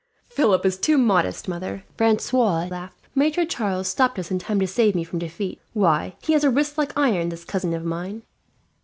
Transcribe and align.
"Philip 0.23 0.65
is 0.65 0.79
too 0.79 0.97
modest, 0.97 1.47
mother," 1.47 1.83
Francois 1.95 2.65
laughed. 2.71 2.97
"Maitre 3.13 3.45
Charles 3.45 3.87
stopped 3.87 4.17
us 4.17 4.31
in 4.31 4.39
time 4.39 4.59
to 4.59 4.65
save 4.65 4.95
me 4.95 5.03
from 5.03 5.19
defeat. 5.19 5.61
Why, 5.73 6.15
he 6.23 6.33
has 6.33 6.43
a 6.43 6.49
wrist 6.49 6.75
like 6.75 6.97
iron, 6.97 7.29
this 7.29 7.45
cousin 7.45 7.71
of 7.75 7.85
mine." 7.85 8.23